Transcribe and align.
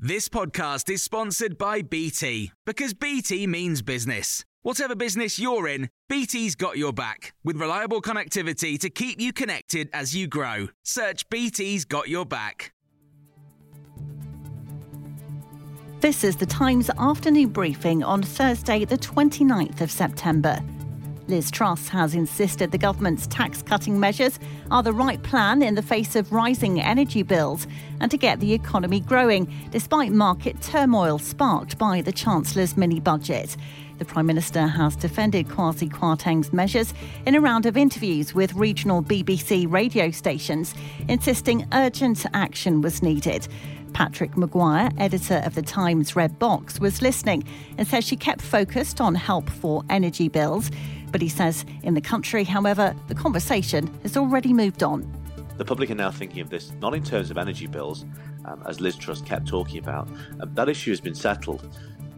This 0.00 0.28
podcast 0.28 0.88
is 0.90 1.02
sponsored 1.02 1.58
by 1.58 1.82
BT 1.82 2.52
because 2.64 2.94
BT 2.94 3.48
means 3.48 3.82
business. 3.82 4.44
Whatever 4.62 4.94
business 4.94 5.40
you're 5.40 5.66
in, 5.66 5.90
BT's 6.08 6.54
got 6.54 6.78
your 6.78 6.92
back 6.92 7.34
with 7.42 7.56
reliable 7.56 8.00
connectivity 8.00 8.78
to 8.78 8.90
keep 8.90 9.20
you 9.20 9.32
connected 9.32 9.90
as 9.92 10.14
you 10.14 10.28
grow. 10.28 10.68
Search 10.84 11.28
BT's 11.30 11.84
got 11.84 12.08
your 12.08 12.24
back. 12.24 12.72
This 15.98 16.22
is 16.22 16.36
the 16.36 16.46
Times 16.46 16.90
afternoon 16.96 17.48
briefing 17.48 18.04
on 18.04 18.22
Thursday, 18.22 18.84
the 18.84 18.98
29th 18.98 19.80
of 19.80 19.90
September. 19.90 20.60
Liz 21.28 21.50
Truss 21.50 21.88
has 21.88 22.14
insisted 22.14 22.70
the 22.70 22.78
government's 22.78 23.26
tax 23.26 23.60
cutting 23.60 24.00
measures 24.00 24.40
are 24.70 24.82
the 24.82 24.94
right 24.94 25.22
plan 25.22 25.62
in 25.62 25.74
the 25.74 25.82
face 25.82 26.16
of 26.16 26.32
rising 26.32 26.80
energy 26.80 27.22
bills 27.22 27.66
and 28.00 28.10
to 28.10 28.16
get 28.16 28.40
the 28.40 28.54
economy 28.54 29.00
growing, 29.00 29.52
despite 29.70 30.10
market 30.10 30.60
turmoil 30.62 31.18
sparked 31.18 31.76
by 31.76 32.00
the 32.00 32.12
Chancellor's 32.12 32.78
mini 32.78 32.98
budget. 32.98 33.56
The 33.98 34.06
Prime 34.06 34.26
Minister 34.26 34.66
has 34.66 34.96
defended 34.96 35.48
Kwasi 35.48 35.90
Kwarteng's 35.90 36.52
measures 36.52 36.94
in 37.26 37.34
a 37.34 37.40
round 37.40 37.66
of 37.66 37.76
interviews 37.76 38.34
with 38.34 38.54
regional 38.54 39.02
BBC 39.02 39.70
radio 39.70 40.10
stations, 40.10 40.74
insisting 41.08 41.66
urgent 41.72 42.24
action 42.32 42.80
was 42.80 43.02
needed. 43.02 43.48
Patrick 43.92 44.36
Maguire, 44.36 44.90
editor 44.98 45.42
of 45.44 45.54
the 45.54 45.62
Times 45.62 46.14
Red 46.14 46.38
Box, 46.38 46.78
was 46.78 47.02
listening 47.02 47.44
and 47.76 47.86
says 47.86 48.04
she 48.04 48.16
kept 48.16 48.40
focused 48.40 49.00
on 49.00 49.14
help 49.14 49.50
for 49.50 49.82
energy 49.90 50.28
bills. 50.28 50.70
But 51.10 51.22
he 51.22 51.28
says 51.28 51.64
in 51.82 51.94
the 51.94 52.00
country, 52.00 52.44
however, 52.44 52.94
the 53.08 53.14
conversation 53.14 53.86
has 54.02 54.16
already 54.16 54.52
moved 54.52 54.82
on. 54.82 55.10
The 55.56 55.64
public 55.64 55.90
are 55.90 55.94
now 55.96 56.10
thinking 56.10 56.40
of 56.40 56.50
this 56.50 56.72
not 56.80 56.94
in 56.94 57.02
terms 57.02 57.30
of 57.30 57.38
energy 57.38 57.66
bills, 57.66 58.04
um, 58.44 58.62
as 58.66 58.80
Liz 58.80 58.96
Truss 58.96 59.20
kept 59.20 59.46
talking 59.46 59.78
about. 59.78 60.08
Um, 60.40 60.54
that 60.54 60.68
issue 60.68 60.90
has 60.90 61.00
been 61.00 61.14
settled. 61.14 61.76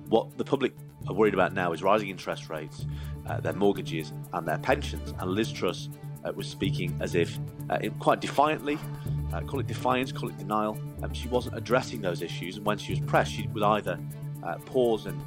What 0.08 0.36
the 0.36 0.44
public 0.44 0.74
are 1.08 1.14
worried 1.14 1.34
about 1.34 1.54
now 1.54 1.72
is 1.72 1.82
rising 1.82 2.10
interest 2.10 2.50
rates, 2.50 2.86
uh, 3.26 3.40
their 3.40 3.54
mortgages, 3.54 4.12
and 4.34 4.46
their 4.46 4.58
pensions. 4.58 5.14
And 5.18 5.30
Liz 5.30 5.50
Truss 5.50 5.88
uh, 6.24 6.32
was 6.32 6.46
speaking 6.48 6.96
as 7.00 7.14
if, 7.14 7.38
uh, 7.70 7.78
quite 7.98 8.20
defiantly, 8.20 8.78
uh, 9.32 9.40
call 9.42 9.60
it 9.60 9.66
defiance, 9.66 10.12
call 10.12 10.28
it 10.28 10.36
denial. 10.36 10.78
Um, 11.02 11.14
she 11.14 11.28
wasn't 11.28 11.56
addressing 11.56 12.02
those 12.02 12.20
issues, 12.20 12.56
and 12.56 12.66
when 12.66 12.76
she 12.76 12.92
was 12.92 13.00
pressed, 13.00 13.32
she 13.32 13.46
would 13.48 13.62
either 13.62 13.98
uh, 14.42 14.56
pause 14.66 15.06
and 15.06 15.18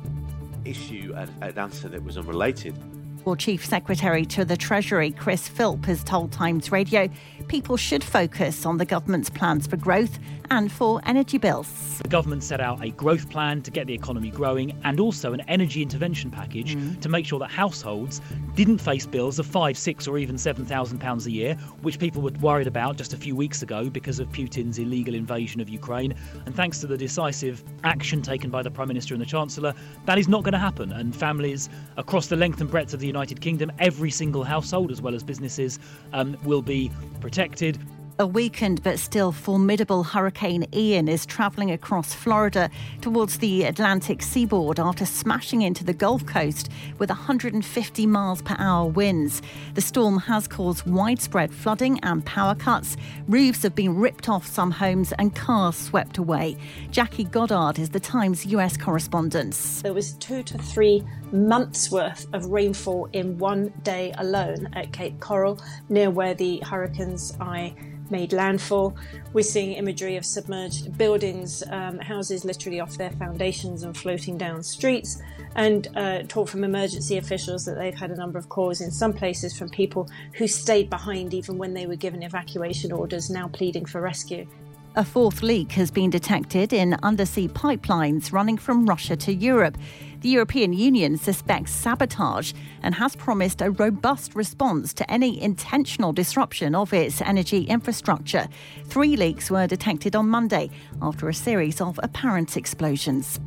issue 0.66 1.14
an, 1.16 1.33
an 1.42 1.58
answer 1.58 1.89
that 1.89 2.03
was 2.03 2.17
unrelated 2.17 2.77
well, 3.25 3.35
Chief 3.35 3.66
Secretary 3.66 4.25
to 4.25 4.43
the 4.43 4.57
Treasury, 4.57 5.11
Chris 5.11 5.47
Philp, 5.47 5.85
has 5.85 6.03
told 6.03 6.31
Times 6.31 6.71
Radio 6.71 7.09
people 7.47 7.77
should 7.77 8.03
focus 8.03 8.65
on 8.65 8.77
the 8.77 8.85
government's 8.85 9.30
plans 9.30 9.67
for 9.67 9.77
growth 9.77 10.19
and 10.49 10.71
for 10.71 11.02
energy 11.05 11.38
bills. 11.38 11.99
The 12.02 12.09
government 12.09 12.43
set 12.43 12.61
out 12.61 12.83
a 12.83 12.91
growth 12.91 13.30
plan 13.30 13.61
to 13.63 13.71
get 13.71 13.88
the 13.88 13.93
economy 13.93 14.30
growing 14.30 14.77
and 14.83 14.99
also 14.99 15.33
an 15.33 15.41
energy 15.41 15.81
intervention 15.81 16.31
package 16.31 16.75
mm. 16.75 16.99
to 17.02 17.09
make 17.09 17.25
sure 17.25 17.39
that 17.39 17.49
households 17.49 18.21
didn't 18.55 18.77
face 18.77 19.05
bills 19.05 19.39
of 19.39 19.45
five, 19.45 19.77
six, 19.77 20.08
or 20.08 20.17
even 20.17 20.37
seven 20.37 20.65
thousand 20.65 20.99
pounds 20.99 21.25
a 21.25 21.31
year, 21.31 21.55
which 21.81 21.99
people 21.99 22.21
were 22.21 22.31
worried 22.41 22.67
about 22.67 22.97
just 22.97 23.13
a 23.13 23.17
few 23.17 23.35
weeks 23.35 23.61
ago 23.61 23.89
because 23.89 24.19
of 24.19 24.30
Putin's 24.30 24.80
illegal 24.80 25.15
invasion 25.15 25.59
of 25.59 25.69
Ukraine. 25.69 26.13
And 26.45 26.55
thanks 26.55 26.80
to 26.80 26.87
the 26.87 26.97
decisive 26.97 27.63
action 27.83 28.21
taken 28.21 28.49
by 28.49 28.61
the 28.61 28.71
Prime 28.71 28.87
Minister 28.87 29.13
and 29.13 29.21
the 29.21 29.25
Chancellor, 29.25 29.73
that 30.05 30.17
is 30.17 30.27
not 30.27 30.43
going 30.43 30.53
to 30.53 30.59
happen. 30.59 30.91
And 30.91 31.15
families 31.15 31.69
across 31.97 32.27
the 32.27 32.35
length 32.35 32.61
and 32.61 32.69
breadth 32.69 32.93
of 32.93 32.99
the 32.99 33.08
United 33.14 33.39
Kingdom, 33.42 33.72
every 33.78 34.09
single 34.09 34.44
household 34.44 34.89
as 34.92 35.00
well 35.00 35.14
as 35.14 35.23
businesses, 35.23 35.80
um, 36.14 36.36
will 36.44 36.64
be 36.64 36.92
protected. 37.22 37.78
A 38.19 38.28
weakened 38.28 38.83
but 38.83 39.00
still 39.00 39.31
formidable 39.31 40.03
Hurricane 40.03 40.67
Ian 40.72 41.08
is 41.08 41.25
travelling 41.25 41.72
across 41.72 42.14
Florida 42.14 42.70
towards 43.02 43.39
the 43.39 43.64
Atlantic 43.64 44.22
seaboard 44.22 44.80
after 44.80 45.03
smashing 45.03 45.64
into 45.64 45.83
the 45.83 45.95
Gulf 45.95 46.23
Coast 46.28 46.70
with 47.00 47.09
150 47.09 48.05
miles 48.05 48.44
per 48.44 48.55
hour 48.59 48.86
winds. 48.86 49.42
The 49.73 49.81
storm 49.81 50.20
has 50.20 50.48
caused 50.48 50.86
widespread 50.86 51.52
flooding 51.52 51.99
and 52.02 52.23
power 52.23 52.54
cuts. 52.54 52.98
Roofs 53.27 53.64
have 53.64 53.73
been 53.73 53.98
ripped 53.98 54.30
off 54.30 54.45
some 54.45 54.70
homes 54.70 55.11
and 55.17 55.36
cars 55.36 55.76
swept 55.76 56.20
away. 56.20 56.55
Jackie 56.92 57.23
Goddard 57.23 57.80
is 57.80 57.89
the 57.89 57.99
Times 57.99 58.45
US 58.45 58.77
correspondent. 58.77 59.55
There 59.82 59.92
was 59.93 60.14
two 60.14 60.43
to 60.43 60.60
three 60.60 61.04
months 61.32 61.89
worth 61.89 62.27
of 62.32 62.45
rainfall 62.45 63.10
in 63.14 63.39
one 63.39 63.73
day 63.82 64.14
alone 64.20 64.70
at 64.73 64.93
Cape 64.93 65.20
Coral, 65.20 65.60
near 65.89 66.11
where 66.11 66.36
the 66.36 66.60
hurricane's 66.60 67.36
eye 67.42 67.73
made 68.09 68.33
landfall. 68.33 68.95
We're 69.33 69.43
seeing 69.43 69.73
imagery 69.73 70.17
of 70.17 70.25
submerged 70.25 70.97
buildings, 70.97 71.64
um, 71.69 71.99
houses 71.99 72.45
literally 72.45 72.80
off 72.80 72.97
their 72.97 73.11
foundations 73.11 73.83
and 73.83 73.95
floating 73.95 74.37
down 74.37 74.64
streets, 74.64 75.21
and 75.55 75.87
uh, 75.95 76.23
talk 76.27 76.47
from 76.47 76.63
emergency 76.63 77.17
officials 77.17 77.65
that 77.65 77.75
they've 77.75 77.95
had 77.95 78.11
a 78.11 78.15
number 78.15 78.37
of 78.37 78.49
calls 78.49 78.81
in 78.81 78.92
some 78.92 79.13
places 79.13 79.58
from 79.58 79.69
people 79.69 80.09
who 80.36 80.47
stayed 80.47 80.89
behind 80.89 81.33
even 81.33 81.58
when 81.58 81.73
they 81.73 81.86
were 81.86 81.95
given 81.95 82.23
evacuation 82.23 82.92
orders, 82.92 83.30
now 83.30 83.47
pleading 83.47 83.86
for 83.86 84.02
rescue. 84.02 84.47
A 84.95 85.04
fourth 85.04 85.42
leak 85.42 85.71
has 85.71 85.89
been 85.89 86.11
detected 86.11 86.71
in 86.71 86.95
undersea 87.02 87.48
pipelines 87.48 88.31
running 88.31 88.59
from 88.59 88.86
Russia 88.86 89.15
to 89.15 89.33
Europe. 89.33 89.76
The 90.21 90.30
European 90.30 90.71
Union 90.71 91.17
suspects 91.17 91.71
sabotage 91.71 92.54
and 92.83 92.93
has 92.93 93.15
promised 93.15 93.64
a 93.64 93.71
robust 93.71 94.36
response 94.36 94.93
to 94.93 95.11
any 95.11 95.42
intentional 95.42 96.14
disruption 96.14 96.76
of 96.76 96.93
its 96.93 97.21
energy 97.21 97.64
infrastructure. 97.64 98.48
Three 98.86 99.17
leaks 99.17 99.49
were 99.49 99.65
detected 99.65 100.15
on 100.15 100.30
Monday 100.30 100.70
after 101.02 101.27
a 101.27 101.33
series 101.33 101.81
of 101.81 101.99
apparent 102.04 102.55
explosions. 102.55 103.39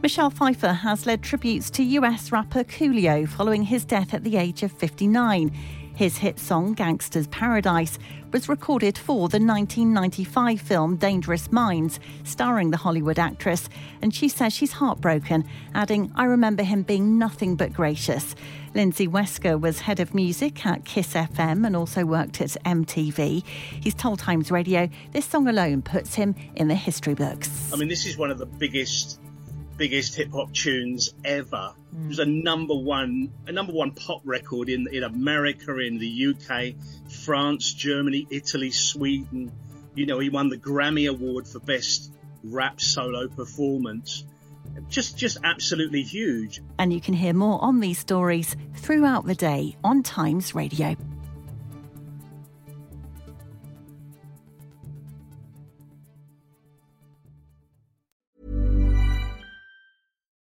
Michelle 0.00 0.30
Pfeiffer 0.30 0.74
has 0.74 1.06
led 1.06 1.24
tributes 1.24 1.70
to 1.70 1.82
US 1.82 2.30
rapper 2.30 2.62
Coolio 2.62 3.28
following 3.28 3.64
his 3.64 3.84
death 3.84 4.14
at 4.14 4.22
the 4.22 4.36
age 4.36 4.62
of 4.62 4.70
59. 4.70 5.50
His 5.98 6.18
hit 6.18 6.38
song 6.38 6.76
Gangsta's 6.76 7.26
Paradise 7.26 7.98
was 8.32 8.48
recorded 8.48 8.96
for 8.96 9.28
the 9.28 9.40
1995 9.40 10.60
film 10.60 10.94
Dangerous 10.94 11.50
Minds, 11.50 11.98
starring 12.22 12.70
the 12.70 12.76
Hollywood 12.76 13.18
actress, 13.18 13.68
and 14.00 14.14
she 14.14 14.28
says 14.28 14.52
she's 14.52 14.70
heartbroken, 14.70 15.44
adding, 15.74 16.12
I 16.14 16.26
remember 16.26 16.62
him 16.62 16.82
being 16.82 17.18
nothing 17.18 17.56
but 17.56 17.72
gracious. 17.72 18.36
Lindsay 18.76 19.08
Wesker 19.08 19.60
was 19.60 19.80
head 19.80 19.98
of 19.98 20.14
music 20.14 20.64
at 20.64 20.84
Kiss 20.84 21.14
FM 21.14 21.66
and 21.66 21.74
also 21.74 22.04
worked 22.04 22.40
at 22.40 22.50
MTV. 22.64 23.44
He's 23.80 23.94
told 23.94 24.20
Times 24.20 24.52
Radio 24.52 24.88
this 25.10 25.26
song 25.26 25.48
alone 25.48 25.82
puts 25.82 26.14
him 26.14 26.36
in 26.54 26.68
the 26.68 26.76
history 26.76 27.14
books. 27.14 27.72
I 27.72 27.76
mean, 27.76 27.88
this 27.88 28.06
is 28.06 28.16
one 28.16 28.30
of 28.30 28.38
the 28.38 28.46
biggest 28.46 29.18
biggest 29.78 30.14
hip 30.16 30.32
hop 30.32 30.52
tunes 30.52 31.14
ever. 31.24 31.72
Mm. 31.94 32.04
It 32.04 32.08
was 32.08 32.18
a 32.18 32.26
number 32.26 32.74
one, 32.74 33.32
a 33.46 33.52
number 33.52 33.72
one 33.72 33.92
pop 33.92 34.20
record 34.24 34.68
in 34.68 34.88
in 34.92 35.04
America, 35.04 35.78
in 35.78 35.98
the 35.98 36.26
UK, 36.26 36.74
France, 37.24 37.72
Germany, 37.72 38.26
Italy, 38.30 38.70
Sweden. 38.70 39.50
You 39.94 40.04
know, 40.06 40.18
he 40.18 40.28
won 40.28 40.50
the 40.50 40.58
Grammy 40.58 41.08
Award 41.08 41.48
for 41.48 41.60
best 41.60 42.12
rap 42.44 42.80
solo 42.80 43.28
performance. 43.28 44.24
Just, 44.88 45.16
just 45.16 45.38
absolutely 45.42 46.02
huge. 46.02 46.62
And 46.78 46.92
you 46.92 47.00
can 47.00 47.14
hear 47.14 47.32
more 47.32 47.62
on 47.62 47.80
these 47.80 47.98
stories 47.98 48.54
throughout 48.76 49.26
the 49.26 49.34
day 49.34 49.76
on 49.82 50.02
Times 50.02 50.54
Radio. 50.54 50.94